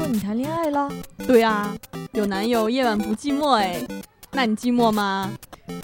[0.00, 0.90] 说你谈恋爱了？
[1.26, 1.76] 对啊，
[2.12, 3.86] 有男友夜晚不寂寞哎，
[4.30, 5.30] 那你寂寞吗？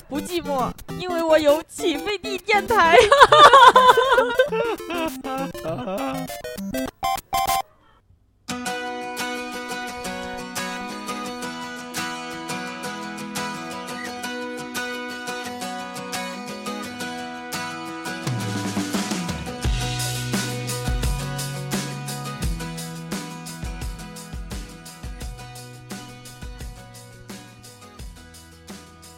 [0.09, 2.97] 不寂寞，因为我有起飞地电台。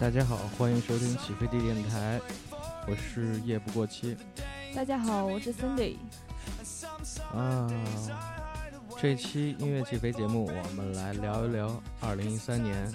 [0.01, 2.21] 大家好，欢迎收听起飞地电台，
[2.87, 4.17] 我是夜不过期。
[4.73, 5.97] 大家好，我是 Cindy。
[7.35, 7.69] 啊，
[9.03, 12.93] 这期音乐起飞节目，我们来聊一聊2013年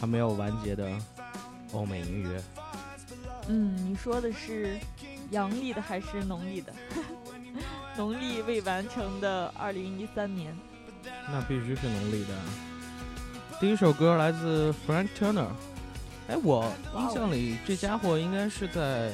[0.00, 0.90] 还没有完结的
[1.72, 2.42] 欧美音乐。
[3.46, 4.76] 嗯，你说的是
[5.30, 6.72] 阳历的还是农历的？
[7.96, 10.56] 农历未完成的2013年。
[11.30, 12.34] 那必须是农历的。
[13.60, 15.46] 第一首歌来自 Frank Turner。
[16.30, 19.12] 哎，我印象里这家伙应该是在，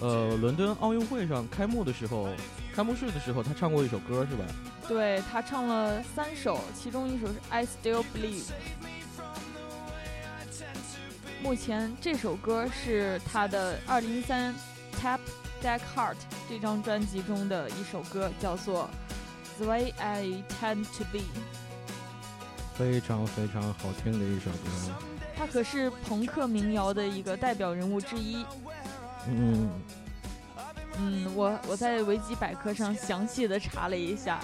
[0.00, 2.30] 呃，伦敦奥运会上开幕的时候，
[2.74, 4.44] 开幕式的时候他唱过一首歌，是吧？
[4.88, 8.44] 对他唱了三首，其中一首是《I Still Believe》。
[11.42, 14.54] 目前这首歌是他的二零一三
[14.98, 15.20] 《Tap
[15.62, 16.14] Deck Heart》
[16.48, 18.88] 这张专辑中的一首歌，叫做
[19.58, 21.18] 《The Way I Tend to Be》。
[22.74, 25.17] 非常非常好听的一首歌。
[25.38, 28.44] 他可是朋克民谣的一个代表人物之一。
[29.28, 29.70] 嗯
[31.00, 34.40] 嗯，我我在维基百科上详细的查了一下，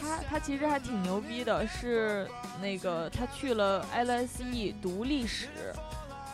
[0.00, 2.28] 他他其实还挺牛逼的，是
[2.60, 5.46] 那个他去了 LSE 读历史。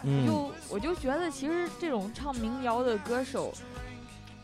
[0.02, 0.27] 嗯。
[0.27, 3.52] 就我就觉得，其实这种唱民谣的歌手，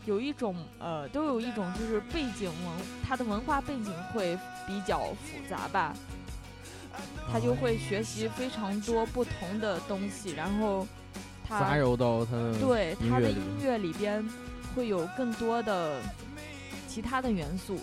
[0.05, 4.37] 有一种呃，都有一种就是背景文，他的文化背景会
[4.67, 5.95] 比较复杂吧。
[7.31, 10.87] 他就会学习非常多不同的东西，然后
[11.47, 13.91] 他杂糅到他的对他的音乐里。
[13.93, 14.23] 边
[14.75, 16.01] 会有更多的
[16.87, 17.79] 其他的元素。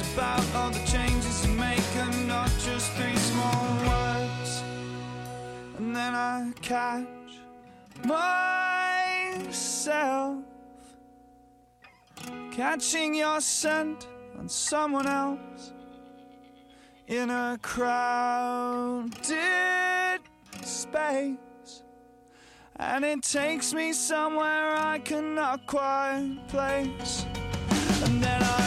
[0.00, 4.62] Is about all the changes you make and not just three small words.
[5.78, 7.06] And then I catch
[8.04, 9.58] myself
[12.50, 14.08] catching your scent
[14.38, 15.72] on someone else
[17.06, 19.12] in a crowded
[20.62, 21.53] space.
[22.76, 27.24] And it takes me somewhere I cannot quite place.
[28.04, 28.63] And then I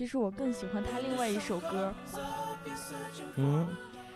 [0.00, 1.92] 其实我更喜欢他另外一首歌。
[3.36, 3.68] 嗯，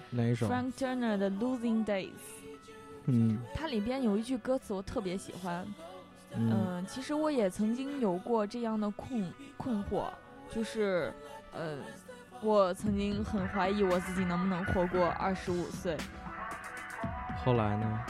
[0.09, 2.07] 哪一首？Frank Turner 的《Losing Days》。
[3.05, 5.63] 嗯，它里边有一句歌词我特别喜欢。
[6.35, 10.05] 嗯，其实我也曾经有过这样的困困惑，
[10.49, 11.13] 就是，
[11.53, 11.77] 呃。
[12.41, 15.99] 我曾经很怀疑我自己能不能活过二十五岁。
[17.45, 18.01] 后来呢？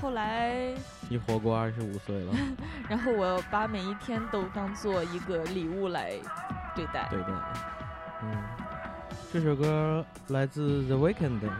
[0.00, 0.74] 后来
[1.10, 2.34] 你活过二十五岁了。
[2.88, 6.18] 然后我把每一天都当做一个礼物来
[6.76, 7.08] 对待。
[7.10, 7.28] 对待。
[8.22, 8.32] 嗯，
[9.32, 11.40] 这首歌来自 The Weeknd，《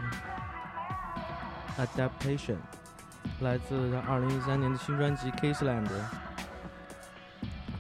[1.78, 2.56] Adaptation》，
[3.40, 5.86] 来自他二零一三年的新专辑《Kissland》。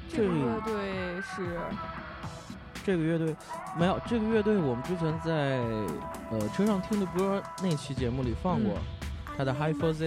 [0.08, 1.60] 这个乐队是。
[2.84, 3.34] 这个乐队
[3.76, 5.58] 没有这个乐队，我们之前在
[6.30, 8.78] 呃车上听的歌那期节目里放过，
[9.36, 10.02] 他的《High for This》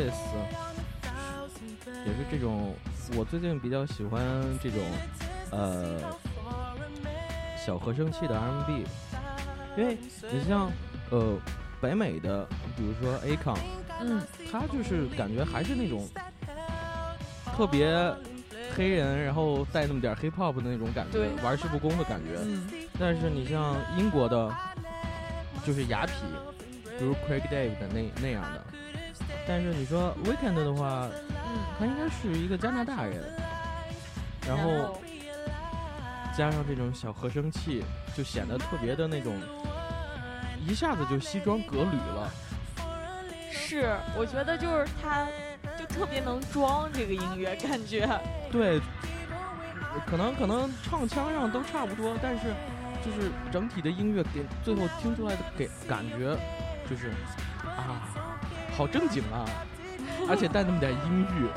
[2.06, 2.74] 也是这种。
[3.18, 4.24] 我最近比较喜欢
[4.62, 4.80] 这种
[5.52, 6.00] 呃
[7.66, 8.86] 小和声器的 R&B，
[9.78, 9.98] 因为
[10.32, 10.72] 你像
[11.12, 11.38] 呃
[11.82, 13.58] 北美的，比如说 Acon，
[14.02, 14.22] 嗯，
[14.52, 16.08] 他就是感觉还是那种
[17.56, 17.94] 特别
[18.76, 22.40] 黑人，然后带那么点儿 hip hop 的那种感觉，玩世不恭的感觉。
[22.44, 22.68] 嗯，
[23.00, 24.54] 但是你像英国的，
[25.66, 26.12] 就是雅痞，
[26.98, 28.64] 比如 Craig Dave 的那那样的。
[29.48, 33.24] 但是你说 Weekend 的话，嗯，他应该是一个加拿大人，
[34.48, 35.00] 然然后
[36.38, 37.84] 加上这种小和声器，
[38.16, 39.36] 就显得特别的那种，
[40.68, 42.32] 一下子就西装革履了。
[43.52, 45.28] 是，我觉得就是他，
[45.78, 48.08] 就特别能装这个音乐，感觉，
[48.52, 48.80] 对，
[50.06, 52.54] 可能可能唱腔上都差不多，但是
[53.04, 56.38] 就是整体的音乐给最后听出来的给感觉
[56.90, 57.10] 就是
[57.66, 58.10] 啊，
[58.76, 59.46] 好正经啊，
[60.30, 61.48] 而且带那么点阴郁。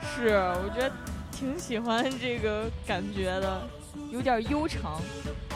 [0.00, 0.34] 是，
[0.64, 0.90] 我觉得
[1.30, 3.62] 挺喜欢这个感觉的，
[4.10, 5.00] 有点悠长，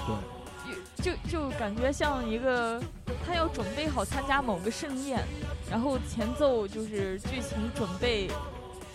[0.07, 2.81] 对，就就感觉像一个
[3.27, 5.23] 他要准备好参加某个盛宴，
[5.71, 8.29] 然后前奏就是剧情准备，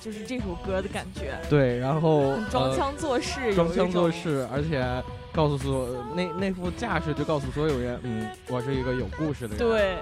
[0.02, 4.86] 就是这首歌的感觉，对，然后装呃腔作势，装腔作势，而且
[5.34, 9.58] 告诉所那那副架势就告诉所有人，嗯，我是一个有故事的人。
[9.58, 9.98] 对，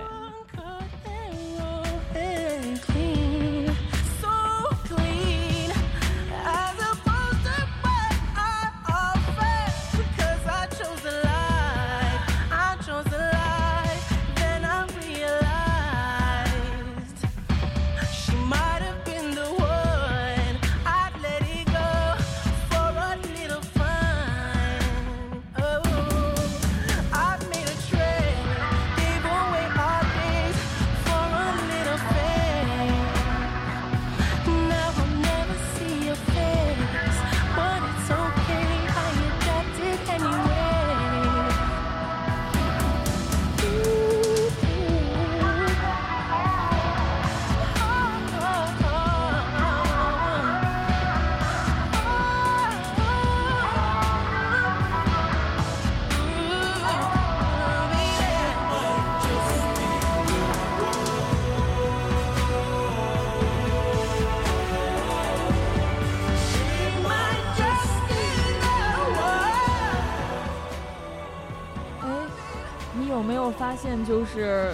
[73.97, 74.73] 现，就是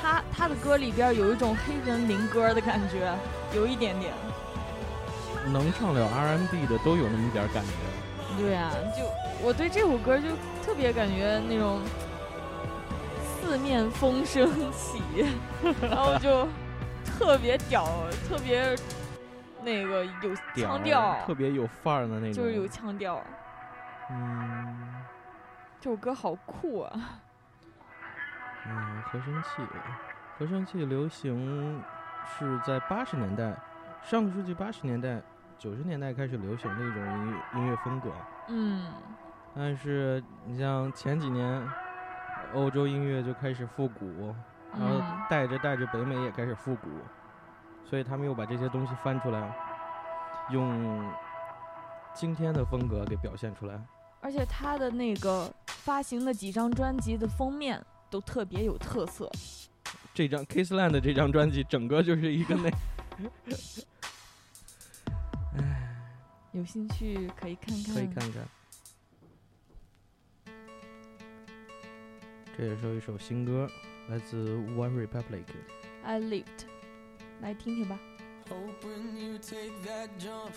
[0.00, 3.12] 他他的歌里边有一种黑人民歌的感觉，
[3.54, 4.12] 有一点点。
[5.52, 7.70] 能唱了 R&B 的都有那么一点感觉。
[8.38, 9.04] 对啊，就
[9.44, 10.28] 我对这首歌就
[10.64, 11.80] 特别感觉那种
[13.40, 15.02] 四面风声起，
[15.82, 16.46] 然后就
[17.04, 17.86] 特别屌，
[18.28, 18.76] 特别
[19.62, 22.32] 那个有腔调，特别有范儿的那种。
[22.32, 23.22] 就是有腔调。
[24.10, 24.76] 嗯
[25.80, 26.92] 这首歌好酷啊！
[28.70, 29.62] 嗯，合声器，
[30.38, 31.82] 合声器流行
[32.24, 33.52] 是在八十年代，
[34.00, 35.20] 上个世纪八十年代、
[35.58, 38.12] 九十年代开始流行的一种音乐音乐风格。
[38.48, 38.92] 嗯，
[39.56, 41.68] 但是你像前几年，
[42.54, 44.32] 欧洲音乐就开始复古，
[44.72, 46.88] 然后嗯带着带着北美也开始复古，
[47.84, 49.52] 所以他们又把这些东西翻出来，
[50.50, 51.12] 用
[52.14, 53.80] 今天的风格给表现出来。
[54.22, 59.30] 而且他的那个发行的几张专辑的封面都特别有特色。
[60.12, 62.70] 这张 Kissland 的这张专辑，整个就是一个那
[66.52, 67.94] 有兴趣可以看看。
[67.94, 68.48] 可以看看。
[72.58, 73.70] 这也是一首新歌，
[74.08, 75.44] 来自 One Republic。
[76.02, 76.66] I lived，
[77.40, 77.98] 来听听吧。
[78.48, 80.52] Hope when you take that jump,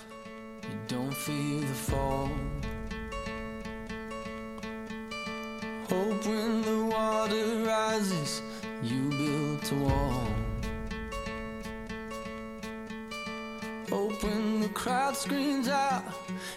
[0.64, 2.30] you don't feel the fall.
[5.94, 8.42] Hope when the water rises,
[8.82, 10.28] you built a wall.
[13.92, 16.04] Hope when the crowd screams out,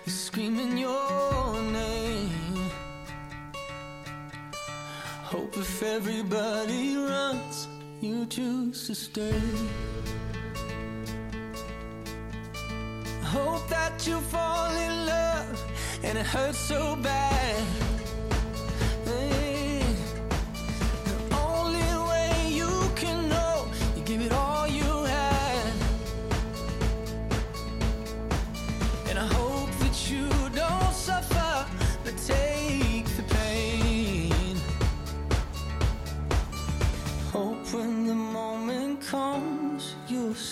[0.06, 2.70] you're screaming your name.
[5.32, 7.68] Hope if everybody runs,
[8.00, 9.42] you choose to stay.
[13.22, 15.64] Hope that you fall in love
[16.02, 17.85] and it hurts so bad.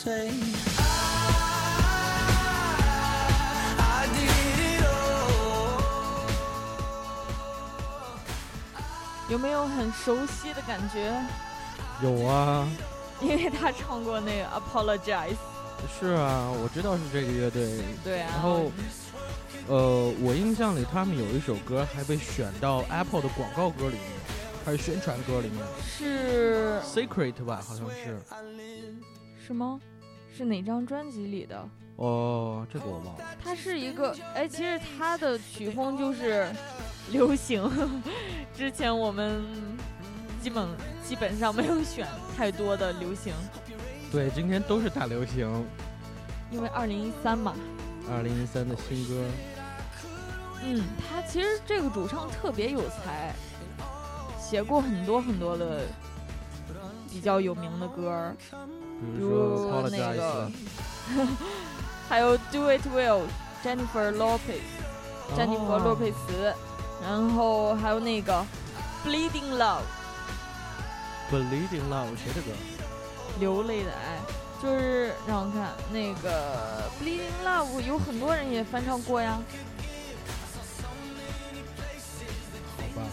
[0.04, 0.28] Say.
[3.78, 5.80] I did it all.
[9.30, 11.11] 有没有很熟悉的感觉？
[12.02, 12.68] 有啊，
[13.23, 15.37] 因为他唱过那个 Apologize。
[15.99, 17.80] 是啊，我知道是这个乐队。
[18.04, 18.70] 对啊，然后
[19.68, 24.02] 呃，我印象里他们有一首歌还被选到 Apple 的广告歌里面，
[24.66, 28.20] 还是宣传歌里面是，Secret 吧，好像是。
[29.46, 29.78] 是吗？
[30.36, 31.68] 是哪张专辑里的？
[31.96, 33.24] 哦，这个我忘了。
[33.42, 36.50] 它是一个，哎，其实它的曲风就是
[37.12, 37.70] 流行。
[38.52, 39.44] 之前我们
[40.42, 40.68] 基本
[41.04, 42.04] 基本上没有选
[42.36, 43.32] 太多的流行，
[44.10, 45.48] 对，今天都是大流行，
[46.50, 47.54] 因为二零一三嘛。
[48.10, 49.24] 二零一三的新歌。
[50.64, 53.32] 嗯，他其实这个主唱特别有才，
[54.36, 55.82] 写过很多很多的
[57.08, 58.36] 比较有名的歌儿，
[59.12, 60.50] 比比如那个，
[62.08, 64.62] 还有 Do It Well，Jennifer Lopez。
[65.34, 66.54] 詹妮弗·洛佩哦斯，
[67.02, 68.44] 然后还有那个
[69.08, 69.80] 《Bleeding Love》
[71.32, 72.52] Bleeding Love 谁的歌？
[73.40, 74.20] 流泪的爱，
[74.62, 79.40] 就是让我看那个《Bleeding Love》有很多人也翻唱过呀。
[82.76, 83.08] 好吧，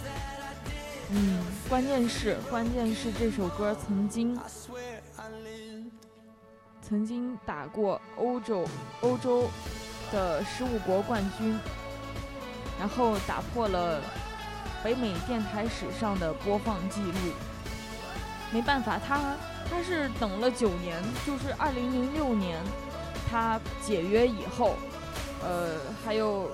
[1.12, 4.38] 嗯，关键是关键是这首歌曾经
[6.91, 8.67] 曾经打过欧洲
[9.00, 9.50] 欧洲
[10.12, 11.57] 的十五国冠军，
[12.77, 14.01] 然后打破了
[14.83, 17.13] 北美电台史上的播放记录。
[18.51, 19.38] 没办法，他
[19.69, 22.60] 他是等了九年，就是二零零六年
[23.29, 24.75] 他解约以后，
[25.41, 26.51] 呃，还有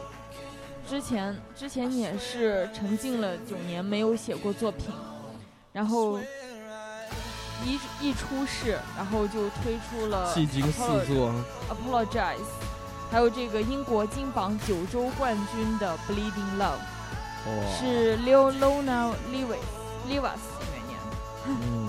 [0.88, 4.94] 之前之前也是沉浸了九年没有写过作品，
[5.74, 6.20] 然后
[7.64, 11.34] 一一出世，然后就推出了戏精四座
[11.70, 12.50] ，Apologize，
[13.12, 16.80] 还有这个英国金榜九周冠军的 Bleeding Love，
[17.46, 19.58] 哇，是 Leo Lona Lewis
[20.08, 21.06] Lewis 演的。
[21.48, 21.87] 嗯，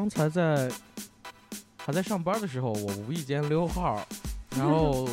[0.00, 0.72] 刚才在
[1.76, 4.02] 还在上班的时候，我无意间溜号，
[4.56, 5.06] 然后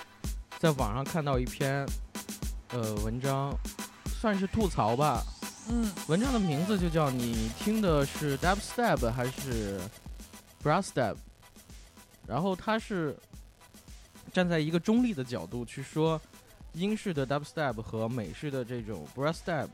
[0.60, 1.86] 在网上看到一篇
[2.68, 3.50] 呃文章，
[4.20, 5.24] 算是吐槽吧。
[5.70, 9.80] 嗯，文章的名字就叫“你听的是 dubstep 还是
[10.62, 11.16] brassstep”，
[12.26, 13.16] 然后他是
[14.34, 16.20] 站在一个中立的角度去说
[16.74, 19.68] 英式的 dubstep 和美式的这种 brassstep。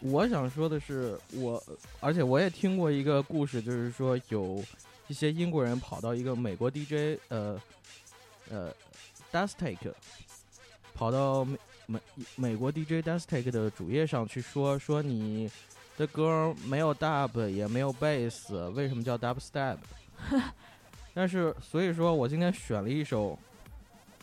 [0.00, 1.62] 我想说的是，我
[2.00, 4.62] 而且我也听过一个故事，就是说有
[5.08, 7.60] 一些英国人跑到一个美国 DJ 呃
[8.50, 8.72] 呃
[9.32, 9.92] Dusttake
[10.94, 12.00] 跑到美美
[12.36, 15.50] 美国 DJ Dusttake 的主页上去说说你
[15.96, 19.78] 的歌没有 dub 也没有 bass，为什么叫 dubstep？
[21.14, 23.38] 但是所以说我今天选了一首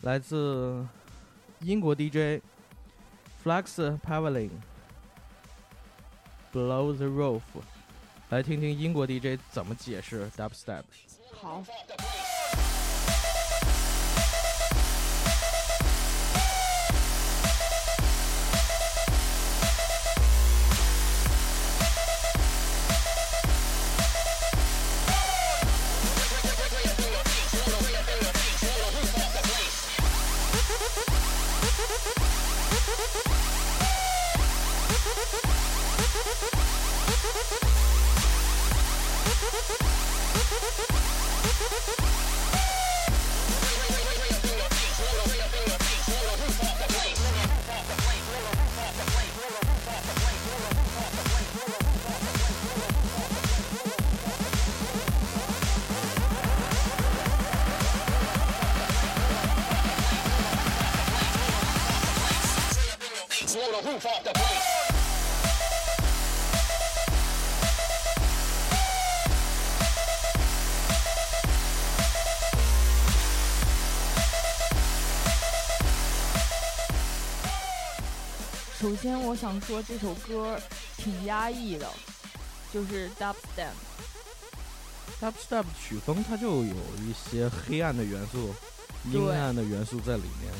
[0.02, 0.86] 来自
[1.60, 2.40] 英国 DJ
[3.42, 4.50] Flex Pavlin
[6.54, 7.40] Blow the Roof，
[8.28, 10.84] 来听听英国 DJ 怎么解释 dubstep。
[11.32, 11.64] 好。
[78.80, 80.58] 首先，我想说这首歌
[80.96, 81.88] 挺压抑的，
[82.72, 83.70] 就是 dubstep。
[85.20, 88.54] dubstep 曲风它就有一些黑暗的元素、
[89.10, 90.52] 阴暗的元素在里面。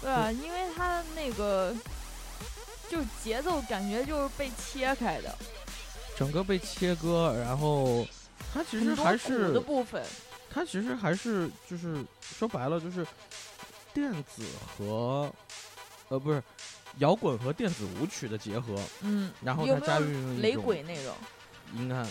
[0.00, 1.74] 对啊，因为它那个
[2.90, 5.36] 就是节奏感觉就是被切开的，
[6.16, 8.06] 整个被切割，然后
[8.52, 10.02] 它其实还是的部分，
[10.50, 13.06] 它其实还是就是说白了就是
[13.92, 14.42] 电子
[14.76, 15.32] 和
[16.08, 16.42] 呃不是
[16.98, 20.06] 摇滚和电子舞曲的结合，嗯，然后它加入
[20.40, 21.14] 了一种鬼那种？
[21.74, 22.04] 应该。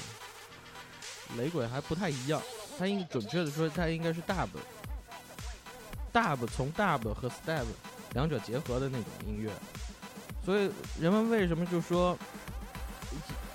[1.38, 2.40] 雷鬼还不太一样，
[2.78, 4.50] 它应准确的说它应该是 dub。
[6.14, 7.66] dub 从 dub 和 step
[8.12, 9.52] 两者结合的那种音乐，
[10.46, 10.70] 所以
[11.00, 12.18] 人们为什么就说，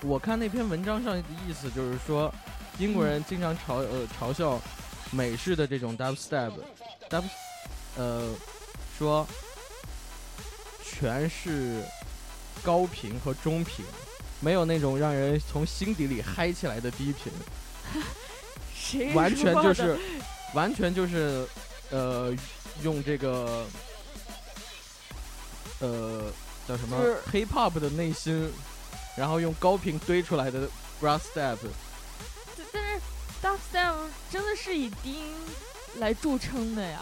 [0.02, 2.32] 我看那篇文章上的意思就是说，
[2.78, 4.60] 英国人经常嘲呃嘲笑
[5.10, 7.24] 美式的这种 dubstep，dub
[7.96, 8.34] 呃
[8.98, 9.26] 说
[10.82, 11.82] 全是
[12.62, 13.84] 高频和中频，
[14.40, 17.32] 没有那种让人从心底里嗨起来的低频。
[18.74, 19.98] 谁完全就是，
[20.54, 21.46] 完全就是，
[21.90, 22.34] 呃，
[22.82, 23.66] 用这个，
[25.80, 26.32] 呃，
[26.68, 28.52] 叫什么就是 hip hop 的内心，
[29.16, 30.68] 然后用高频堆出来的
[31.00, 31.56] brass step，
[32.70, 33.00] 但是
[33.42, 33.94] dubstep
[34.30, 35.34] 真的是以低音
[35.96, 37.00] 来著称的呀。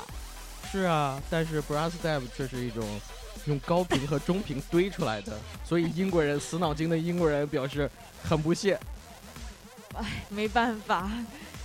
[0.70, 2.85] 是啊，但是 brass step 却是一种
[3.46, 7.90] 用高频和中频堆出来的， 所以英国人死脑筋的英国人表示
[8.23, 8.78] 很不屑。
[9.94, 11.11] 哎，没办法，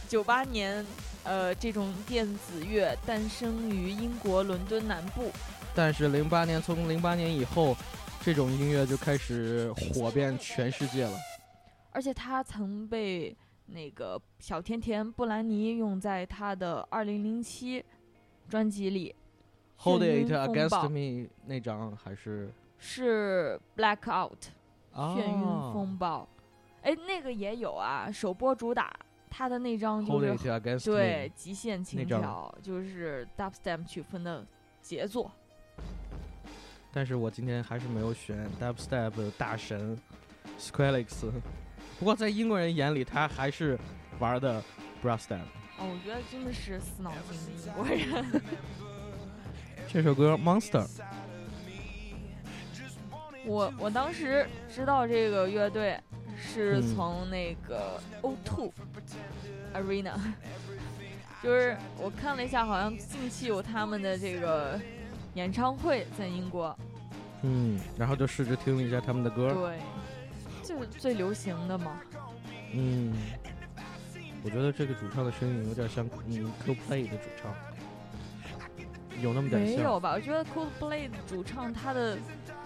[0.09, 0.83] 九八年，
[1.23, 5.31] 呃，这种电子乐诞生于英国伦敦南部。
[5.73, 7.75] 但是零八年，从零八年以后，
[8.21, 11.17] 这种音乐就开始火遍全世界了。
[11.91, 13.35] 而且他曾被
[13.67, 17.83] 那个小甜甜布兰妮用在他的二零零七
[18.49, 19.15] 专辑里。
[19.77, 24.49] Hold It Against Me 那张还是是 Blackout
[24.93, 26.27] 啊眩晕风暴，
[26.83, 28.93] 哎，那个也有啊，首播主打
[29.29, 31.31] 他的那张就是对。
[31.33, 34.45] 极限情那张调，就是 dubstep 曲风的
[34.81, 35.31] 杰作。
[36.93, 39.97] 但是我今天还是没有选 Dubstep 大神
[40.59, 41.31] Squallix
[41.97, 43.79] 不过在英国人眼里，他还是
[44.19, 44.61] 玩的
[45.03, 45.39] Brass Step。
[45.77, 48.41] 哦，我觉得真的是死脑筋的英国人。
[49.87, 50.87] 这首歌 Monster，
[53.45, 55.99] 我我当时知道这个乐队
[56.37, 58.71] 是嗯从那个 O2
[59.73, 60.13] Arena，
[61.43, 64.79] 就是我看了一下，好像近期有他们的这个
[65.35, 66.77] 演唱会在英国，
[67.43, 69.79] 嗯，然后就试着听了一下他们的歌，对，
[70.63, 71.99] 就是最流行的嘛。
[72.73, 73.13] 嗯，
[74.43, 77.53] 我觉得这个主唱的声音有点像嗯 Coldplay 的主唱，
[79.21, 80.11] 有那么点像，没有吧？
[80.13, 82.17] 我觉得 Coldplay 的主唱他的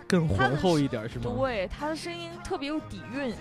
[0.07, 1.31] 更浑厚一点是吗？
[1.37, 3.33] 对他的声音特别有底蕴，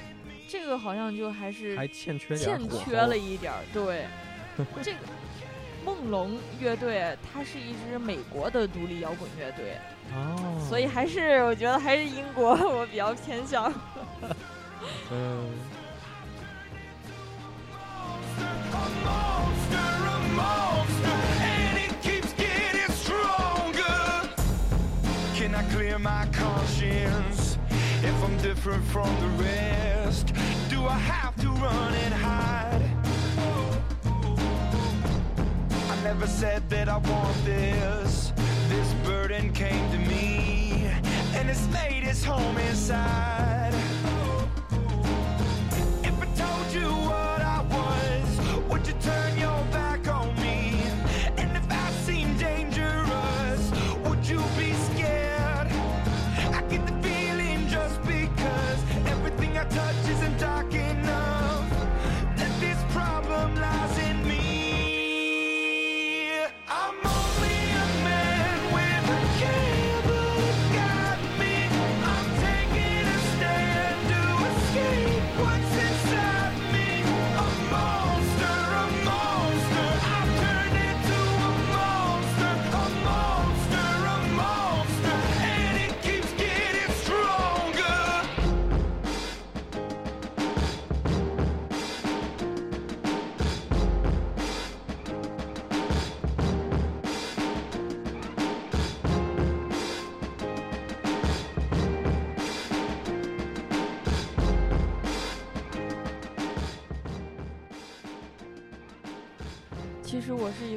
[0.49, 3.53] 这个好像就还是还欠缺点欠缺了一点。
[3.73, 4.07] 对，
[4.83, 4.99] 这个
[5.85, 9.79] 梦龙乐队它是一支美国的独立摇滚乐队，
[10.15, 13.73] 哦，所以还是我觉得还是英国我比较偏向。
[15.11, 15.49] 嗯。
[19.05, 24.29] monster, a monster, and it keeps getting stronger.
[25.35, 27.59] Can I clear my conscience
[28.03, 30.33] if I'm different from the rest?
[30.71, 32.94] Do I have to run and hide?
[36.05, 38.31] Never said that I want this.
[38.69, 40.87] This burden came to me,
[41.33, 43.73] and it's made its home inside.
[46.03, 49.34] If I told you what I was, would you turn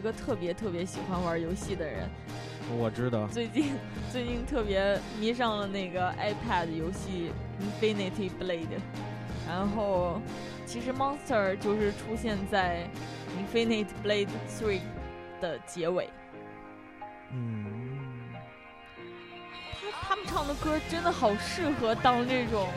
[0.07, 2.09] 个特别特别喜欢玩游戏的人，
[2.79, 3.73] 我知道，最近
[4.09, 8.79] 最近特别迷上了那个 iPad 游戏 Infinity Blade，
[9.45, 10.21] 然后
[10.65, 12.87] 其实 Monster 就是出现在
[13.37, 14.79] Infinite Blade Three
[15.41, 16.09] 的结尾。
[17.33, 18.31] 嗯，
[19.91, 22.69] 他他们唱的歌真的好适合当这种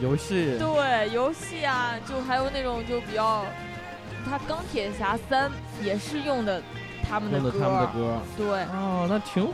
[0.00, 3.44] 游戏对游戏啊，就还有那种就比较，
[4.28, 5.50] 他钢铁侠三
[5.82, 6.60] 也是用的
[7.08, 9.52] 他们的歌，用的他们的歌，对，哦，那挺火，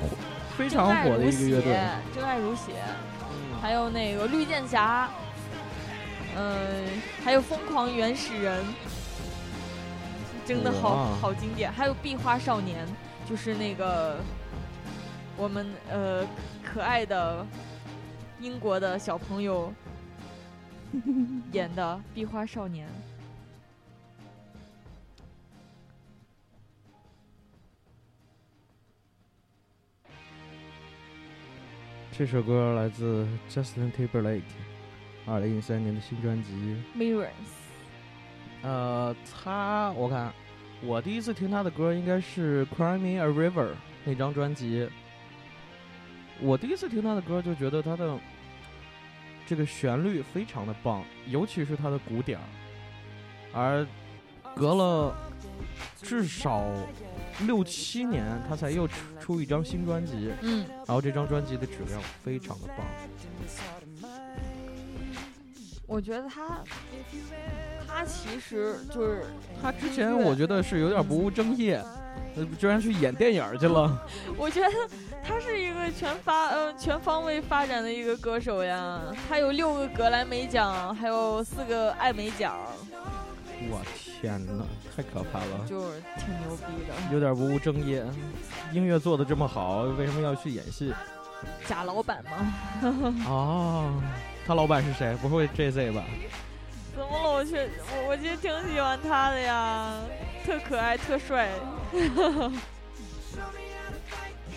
[0.56, 2.72] 非常火的爱如血一个乐队。，真爱如血，
[3.20, 3.60] 嗯。
[3.60, 5.08] 还有那个绿箭侠，
[6.36, 6.86] 嗯、
[7.22, 8.64] 还有疯狂原始人，
[10.46, 12.86] 真的好好经典，还有壁花少年，
[13.28, 14.16] 就是那个
[15.36, 16.26] 我们呃
[16.64, 17.46] 可爱的
[18.40, 19.72] 英国的小朋友
[21.52, 22.88] 演的壁花少年。
[32.14, 34.42] 这首歌来自 Justin Timberlake，
[35.26, 36.76] 二零一三年的新专辑。
[36.94, 37.28] Mirrors，
[38.62, 40.30] 呃，他我看
[40.82, 43.70] 我第一次听他的歌应该是《Cry Me a River》
[44.04, 44.86] 那张专辑。
[46.38, 48.18] 我第一次听他的歌就觉得他的
[49.46, 52.44] 这个旋律非常的棒，尤其是他的鼓点儿。
[53.54, 53.86] 而
[54.54, 55.16] 隔了
[55.96, 56.62] 至少
[57.46, 62.86] 六七年，他才又出出一张新专辑，嗯，然后这张专辑的质量非常的棒。
[65.86, 66.60] 我觉得他
[67.86, 69.26] 他其实就是
[69.60, 71.82] 他之前我觉得是有点不务正业，
[72.34, 74.02] 呃，居然去演电影儿去了。
[74.38, 74.68] 我觉得
[75.22, 82.56] 他是一个全发呃全方位发展的一个歌手呀，他有六个格莱美奖，还有四个艾美奖，
[83.70, 83.82] 我
[84.20, 84.64] 天哪，
[84.96, 85.66] 太可怕了！
[85.66, 86.94] 就是挺牛逼的。
[87.12, 88.04] 有点不务正业，
[88.72, 90.94] 音乐做的这么好，为什么要去演戏？
[91.66, 92.30] 假老板吗，
[93.26, 94.02] 哦，
[94.46, 95.16] 他老板是谁？
[95.20, 96.04] 不会 JZ 吧？
[96.94, 97.32] 怎么了？
[97.32, 99.94] 我却我我其实挺喜欢他的呀，
[100.44, 101.48] 特可爱，特帅。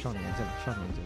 [0.01, 1.01] 上年纪了，上年纪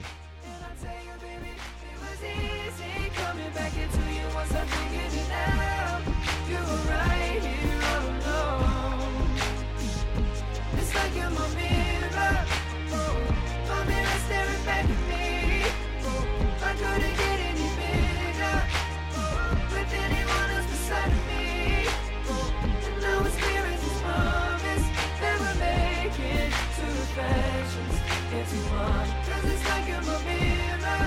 [28.50, 31.06] 'Cause it's like my mirror.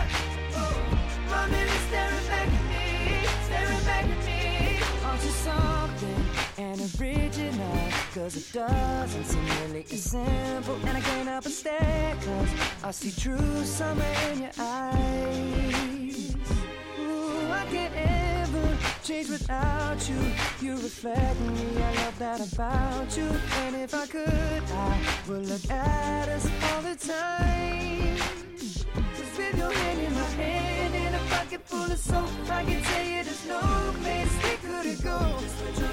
[1.28, 1.42] My
[1.88, 2.86] staring back at me,
[3.46, 4.40] staring back at me.
[5.42, 6.22] Something?
[8.14, 10.76] Cause it doesn't seem really as simple.
[10.86, 12.50] And I can't help but stare, cause
[12.84, 16.36] I see true summer in your eyes.
[17.00, 18.21] Ooh, I can't
[19.02, 20.20] change without you.
[20.60, 23.28] You reflect me, I love that about you.
[23.62, 24.98] And if I could, I
[25.28, 28.16] would look at us all the time.
[29.16, 32.82] Cause with your hand in my hand and a pocket full of soap, I can
[32.82, 33.60] tell you there's no
[34.02, 35.18] place we couldn't go.
[35.40, 35.92] Just put your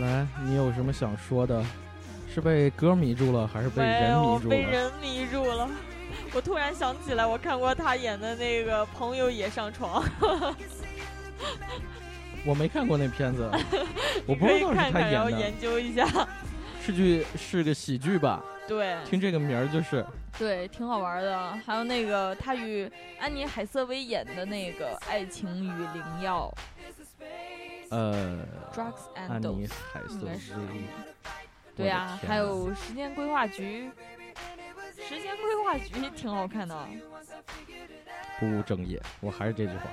[0.00, 1.62] 来，你有什么想说的？
[2.32, 4.50] 是被歌迷住了，还是被人迷住了？
[4.50, 5.68] 被人迷住了。
[6.32, 10.02] 我突然想起来，我看过他演的那个《朋友也上床》，
[12.44, 13.50] 我没看过那片子，
[14.26, 16.06] 我不知道是他演的，研究一下。
[16.80, 18.42] 是剧是个喜剧吧？
[18.66, 20.04] 对听这个名儿就是
[20.38, 21.52] 对，挺好玩的。
[21.64, 26.52] 还有那个他与安妮海瑟薇演的那个《爱情与灵药
[27.90, 28.38] 呃，》
[28.74, 29.72] （Drugs 安 and 妮 Dose）。
[29.92, 30.62] 海瑟应该是薇。
[31.76, 33.90] 对呀、还有时间规划局。
[34.96, 36.86] 时间规划局挺好看的，
[38.40, 39.90] 不务正业，我还是这句话。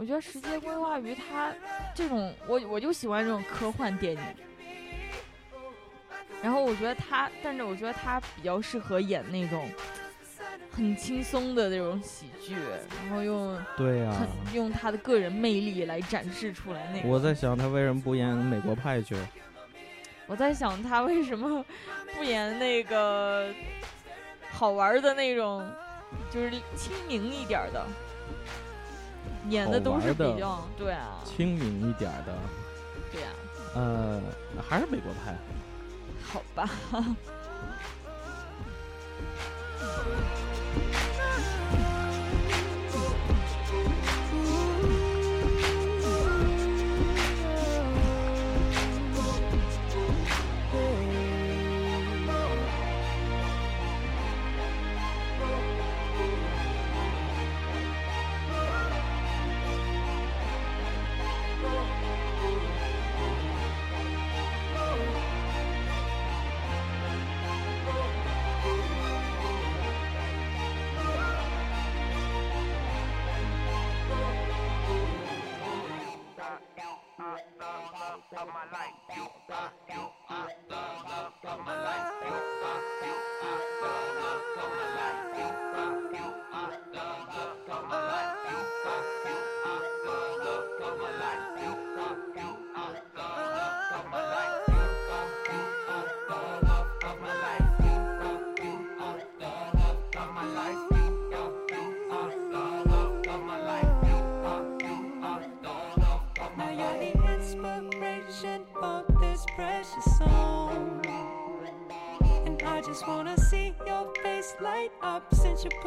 [0.00, 1.52] 我觉得《时间规划鱼》它
[1.94, 4.20] 这种，我我就喜欢这种科幻电影。
[6.42, 9.68] 然后我觉得他，但是我觉得他比较适合演那种
[10.72, 12.56] 很轻松的那种喜剧，
[13.04, 17.10] 然后用对呀、很用他的个人魅力来展示出来那种。
[17.10, 19.14] 我在想他为什么不演美国派去？
[20.26, 21.62] 我在想他为什么
[22.16, 23.52] 不演那个
[24.50, 25.70] 好玩的那种，
[26.30, 27.86] 就是亲民一点的，
[29.48, 32.34] 演的都是比较对啊，亲民一点儿的，
[33.10, 33.32] 对啊，
[33.74, 34.20] 呃，
[34.68, 35.34] 还是美国派。
[36.22, 36.68] 好吧。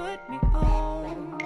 [0.04, 1.40] put me on.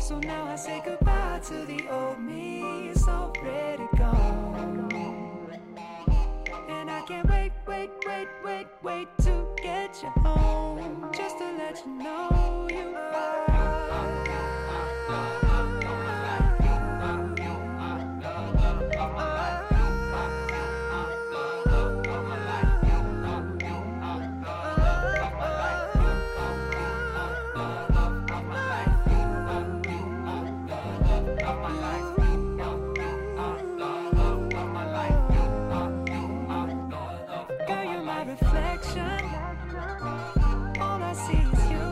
[0.00, 5.60] So now I say goodbye to the old me, it's already gone.
[6.68, 11.10] And I can't wait, wait, wait, wait, wait to get you home.
[11.16, 12.49] Just to let you know
[38.30, 39.22] reflection.
[40.80, 41.86] All I see is you.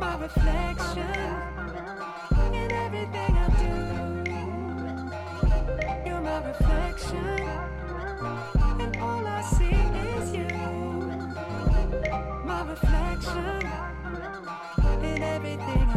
[0.00, 1.14] My reflection
[2.52, 3.74] in everything I do.
[6.06, 7.40] You're my reflection.
[8.82, 9.80] And all I see
[10.16, 10.48] is you.
[12.44, 13.62] My reflection
[15.04, 15.91] in everything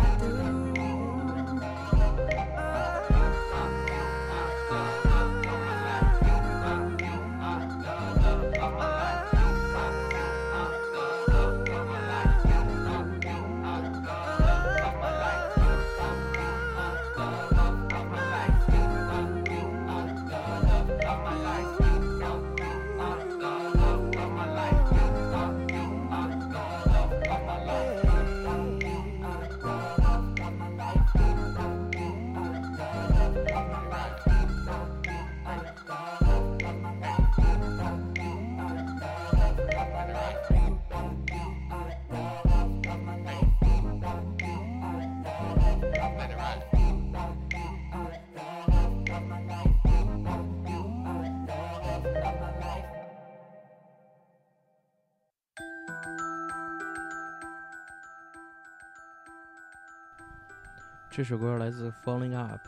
[61.15, 62.59] 这首歌来自 Falling Up，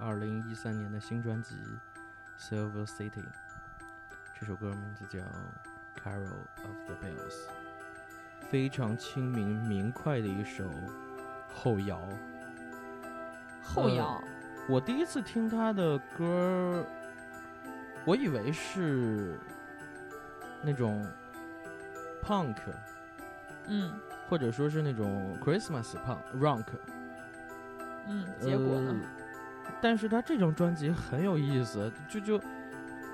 [0.00, 1.54] 二零一三年的新专辑
[2.36, 3.22] 《Silver City》。
[4.34, 5.20] 这首歌名字叫
[6.02, 6.32] 《Carol
[6.66, 7.30] of the Bells》，
[8.50, 10.68] 非常亲民明快的一首
[11.54, 12.00] 后摇。
[13.62, 14.20] 后摇，
[14.68, 16.84] 我第一次听他的歌，
[18.04, 19.38] 我以为是
[20.60, 21.06] 那种
[22.20, 22.56] punk，
[23.68, 23.92] 嗯
[24.28, 26.64] 或者说是那种 Christmas punk rock。
[28.08, 28.94] 嗯，结果呢？
[29.00, 29.08] 呃
[29.80, 32.40] 但是他这张专辑很有意思，就就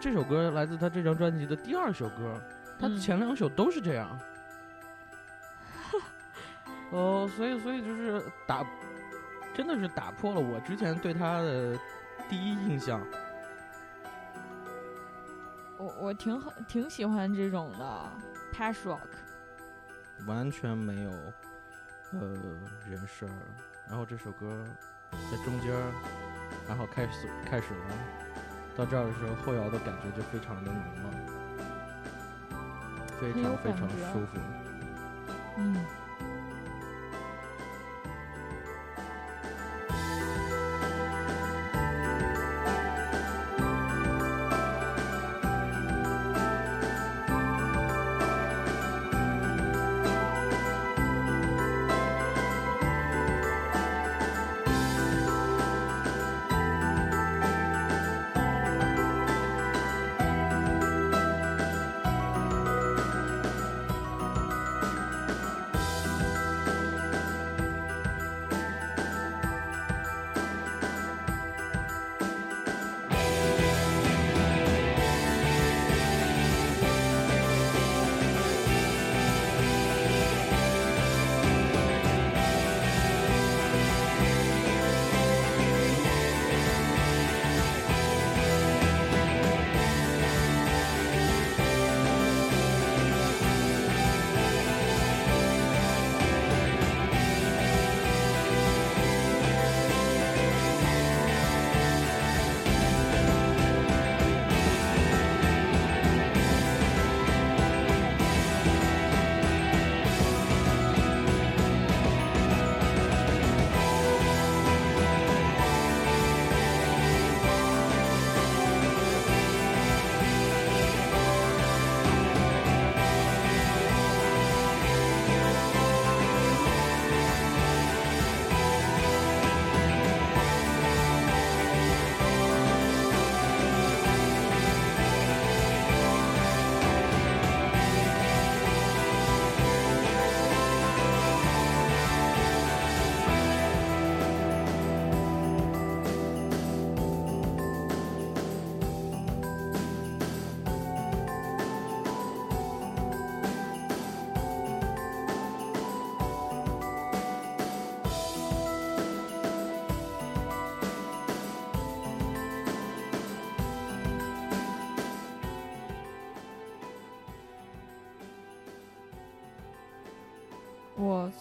[0.00, 2.40] 这首歌来自他这张专辑的第二首歌，
[2.78, 4.18] 他嗯前两首都是这样。
[6.90, 8.64] 哦，所以所以就是打，
[9.52, 11.76] 真的是打破了我之前对他的
[12.30, 13.04] 第一印象。
[15.76, 18.10] 我我挺好挺喜欢这种的
[18.54, 19.00] patch rock，
[20.26, 21.10] 完全没有
[22.12, 22.20] 呃
[22.88, 23.42] 人声儿，
[23.88, 24.64] 然后这首歌
[25.10, 25.92] 在中间儿，
[26.68, 27.84] 然后开始开始了，
[28.76, 31.10] 到这儿的时候后摇的感觉就非常的浓了，
[33.20, 34.38] 非常非常舒服。
[35.58, 35.76] 嗯，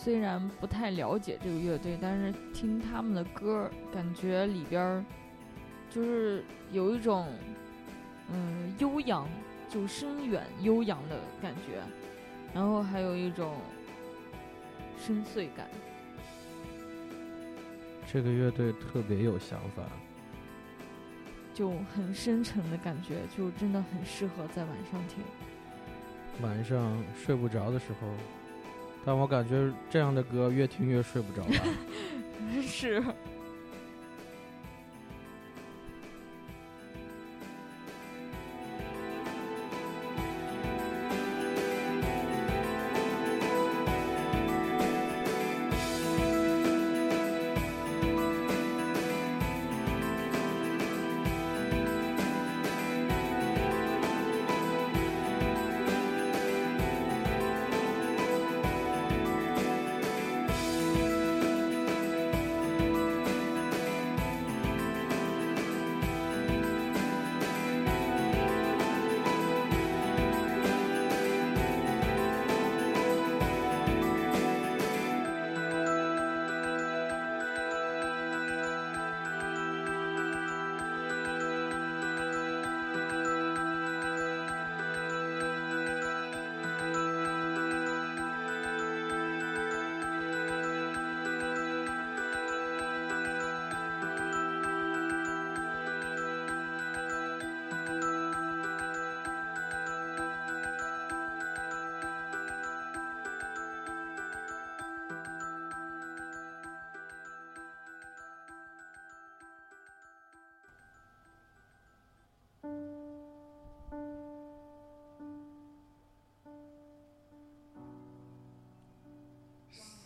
[0.04, 5.06] 虽然不太了解这个乐队，但是听他们的歌儿，感觉里边儿
[5.90, 7.30] 就是有一种
[8.30, 9.30] 嗯悠扬，
[9.70, 11.82] 就深远悠扬的感觉，
[12.54, 13.56] 然后还有一种
[14.98, 15.70] 深邃感。
[18.06, 19.84] 这个乐队特别有想法，
[21.54, 25.24] 就很深沉的感觉，就真的很适合在晚上听。
[26.42, 28.08] 晚上睡不着的时候，
[29.06, 31.64] 但我感觉这样的歌越听越睡不着了。
[32.64, 33.04] 是，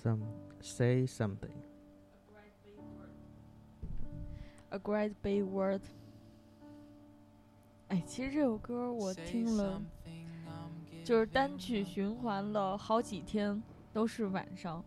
[0.07, 0.23] Some
[0.61, 1.51] say something。
[4.69, 5.81] A Great Big World。
[7.89, 9.81] 哎，其实这首歌我听了，
[11.03, 14.81] 就是单曲循环了好几天，都是晚上。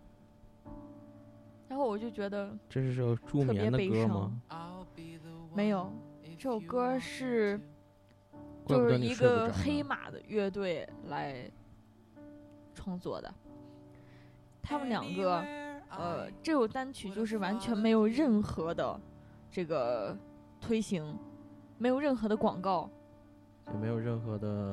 [1.69, 4.41] 然后我就觉得这是首助眠的歌吗？
[5.55, 5.93] 没有，
[6.39, 7.61] 这首歌是
[8.67, 11.51] 就是一个黑马的乐队来
[12.75, 13.35] 创作的。
[14.63, 15.45] 他们两个
[15.91, 19.01] 呃，这首单曲就是完全没有任何的
[19.51, 20.17] 这个
[20.61, 21.19] 推行，
[21.79, 22.89] 没有任何的广告，
[23.73, 24.73] 也没有任何的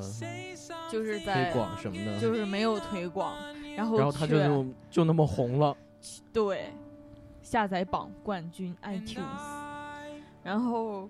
[0.91, 3.35] 就是推在广什么的，就是没有推广，
[3.75, 5.75] 然后然后他就就就那么红了。
[6.31, 6.71] 对
[7.41, 9.21] 下载榜冠军 iTunes，
[10.43, 11.09] 然后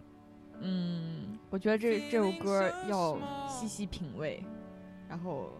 [0.59, 3.17] 嗯，我觉得这这首歌要
[3.49, 4.41] 细细品味，
[5.09, 5.51] 然后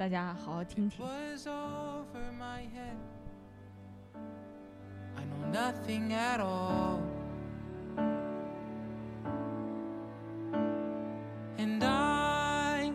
[0.00, 1.04] 大家好好听听。
[1.04, 2.96] was over my head.
[5.16, 7.00] I know nothing at all.
[11.58, 12.92] And I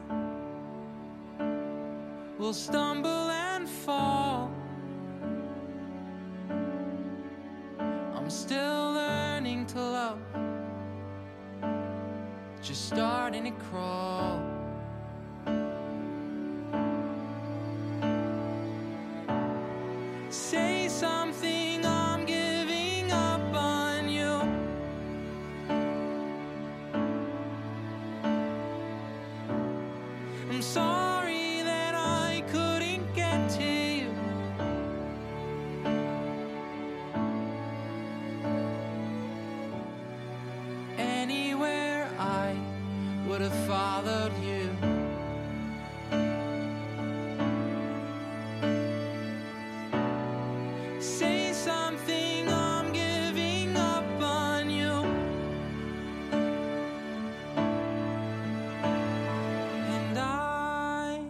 [2.37, 4.51] will stumble and fall.
[8.15, 10.19] I'm still learning to love,
[12.61, 14.54] just starting to crawl.
[43.38, 44.70] Would have followed you.
[50.98, 55.04] Say something, I'm giving up on you.
[59.96, 61.20] And I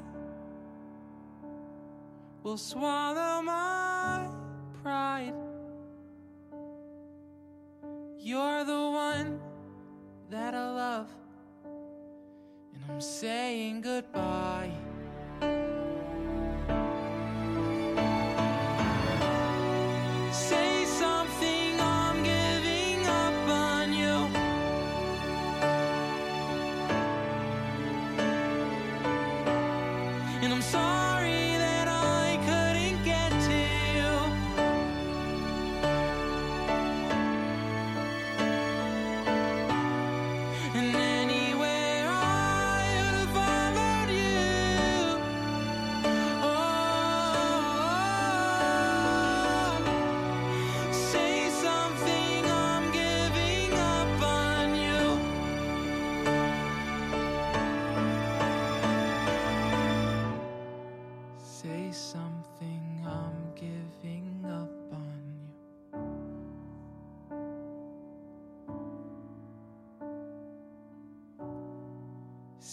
[2.44, 3.35] will swallow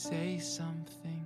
[0.03, 1.23] Say something.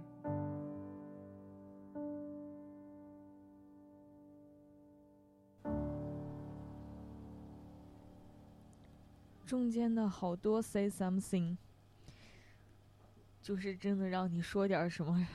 [9.48, 11.58] 中间的好多 say something，
[13.42, 15.28] 就是真的让你说点什么。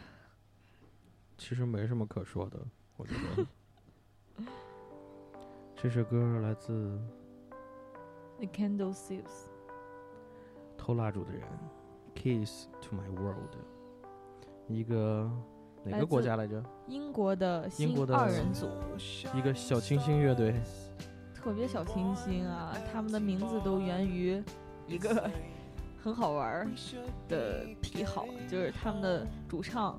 [1.36, 2.64] 其实没什么可说的，
[2.97, 4.47] 我觉得。
[5.74, 6.97] 这首歌来自
[8.38, 9.49] The candle thieves，
[10.78, 11.43] 偷蜡烛的人
[12.22, 13.56] ，Keys to My World，
[14.68, 15.28] 一个
[15.82, 16.62] 哪个国家来着？
[16.86, 18.68] 英国的新英国的二人组，
[19.34, 20.54] 一个小清新乐队。
[21.34, 24.40] 特别小清新啊，他们的名字都源于
[24.86, 25.28] 一个
[26.00, 26.68] 很好玩儿
[27.28, 29.98] 的癖好，就是他们的主唱，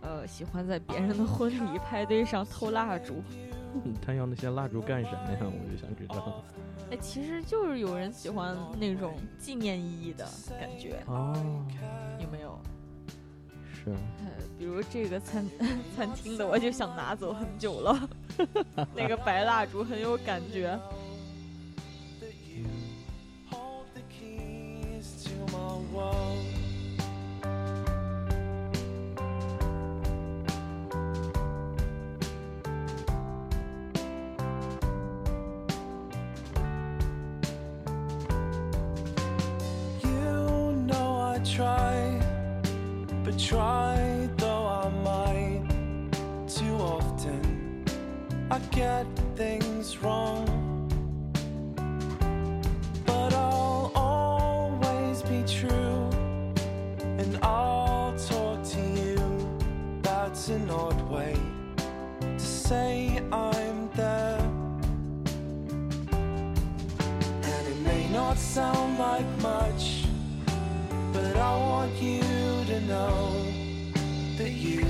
[0.00, 3.22] 呃，喜欢在别人的婚礼派对上偷蜡烛。
[4.04, 5.38] 他要那些蜡烛干什么呀？
[5.42, 6.42] 我就想知道。
[6.90, 10.24] 哎，其实就是有人喜欢那种纪念意义的
[10.58, 11.32] 感觉，哦，
[12.20, 12.58] 有没有？
[13.72, 14.26] 是，呃，
[14.58, 15.46] 比如这个餐
[15.96, 18.08] 餐厅的，我就想拿走很久了。
[18.94, 20.78] 那个白蜡烛很有感觉。
[48.80, 49.06] Get
[49.36, 50.46] things wrong.
[53.04, 56.08] But I'll always be true,
[57.20, 59.18] and I'll talk to you.
[60.00, 61.36] That's an odd way
[62.20, 64.40] to say I'm there.
[67.52, 70.06] And it may not sound like much,
[71.12, 72.22] but I want you
[72.72, 73.18] to know
[74.38, 74.89] that you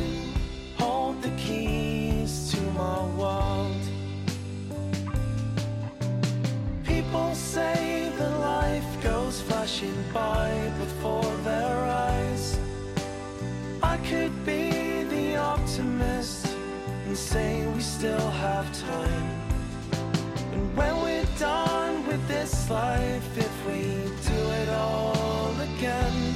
[10.13, 12.59] by before their eyes.
[13.83, 16.47] I could be the optimist
[17.07, 19.41] and say we still have time.
[20.53, 23.83] And when we're done with this life, if we
[24.31, 26.35] do it all again,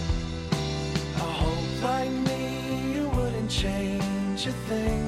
[1.16, 5.04] I hope like me you wouldn't change a thing.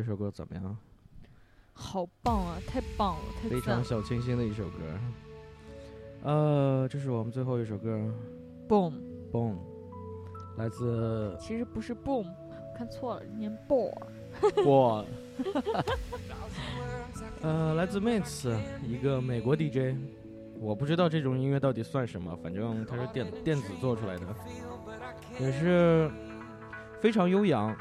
[0.00, 0.74] 这首歌怎么样？
[1.74, 2.56] 好棒啊！
[2.66, 4.78] 太棒了，太非常小清新的一首歌。
[6.22, 8.10] 呃，这是我们最后一首歌
[8.66, 9.56] ！boom，，Boom，
[10.56, 12.24] 来自其实不是 boom，
[12.74, 13.92] 看错了，念 ball。
[14.64, 15.04] 我，
[17.42, 19.98] 呃，来自 Mates，一个美国 DJ。
[20.58, 24.26] 我不知道这种音乐到底算什么，反正它是电电子做出来的，
[25.38, 26.10] 也是
[27.02, 27.76] 非常悠扬。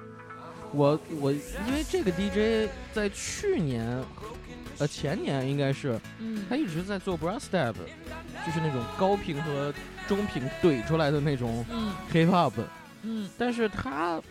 [0.74, 4.04] 我我因为这个 DJ 在去年，
[4.78, 7.74] 呃前年应该是，嗯他一直在做 brass step，
[8.46, 9.74] 就是那种高频和
[10.08, 12.54] 中频怼出来的那种嗯 hip hop。
[13.02, 14.22] 嗯但是他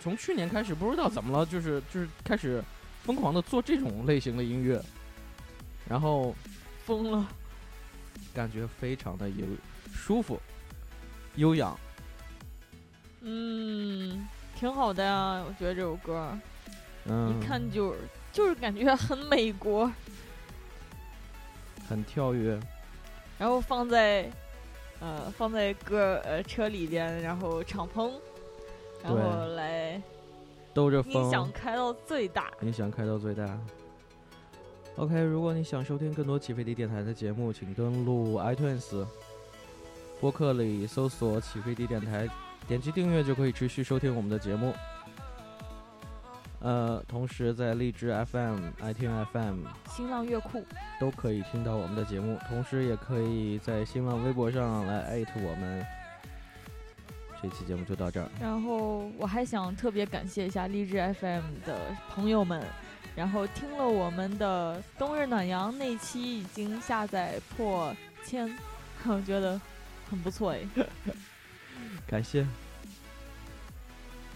[0.00, 2.62] 从去年开始不知道怎么了，就是就是开始
[3.04, 4.82] 疯狂的做这种类型的音乐，
[5.88, 6.34] 然后
[6.84, 7.26] 疯了。
[8.34, 9.46] 感觉非常的有
[9.92, 10.40] 舒服、
[11.36, 11.76] 悠扬。
[13.22, 14.28] 嗯，
[14.58, 16.36] 挺好的呀，我觉得这首歌，
[17.04, 17.98] 嗯，一看就是
[18.32, 19.88] 就是感觉很美国，
[21.88, 22.58] 很跳跃。
[23.38, 24.28] 然后放在
[24.98, 28.10] 呃放在歌呃车里边，然后敞篷，
[29.00, 30.02] 然后来
[30.74, 32.50] 兜着音响风，开到最大。
[32.60, 33.56] 音响开到最大。
[34.96, 39.06] OK，如果你想收听更多起飞地电台的节目，请登录 iTunes
[40.20, 42.28] 播客里搜索“起飞地电台”，
[42.68, 44.74] 点击订阅就可以持续收听我们的节目。
[46.60, 50.64] 呃，同时在荔枝 FM、爱听 FM 新浪乐库，
[51.00, 55.86] 都可以听到我们的节目，同时也可以在新浪微博上来艾特我们。
[57.40, 61.78] 这期节目就到这儿，然后我还想特别感谢一下荔枝 FM 的
[62.10, 62.60] 朋友们，
[63.14, 67.94] 然后听了我们的冬日暖阳那期已经下载破
[68.24, 68.52] 千，
[69.06, 69.58] 我觉得
[70.10, 70.58] 很不错哎。
[72.08, 72.46] 感谢，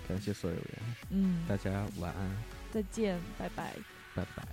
[0.06, 0.66] 感谢所有人，
[1.10, 2.36] 嗯，大家晚安，
[2.70, 3.74] 再见，拜拜。
[4.14, 4.46] 拜拜。